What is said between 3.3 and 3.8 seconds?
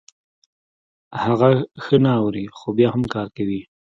کوي.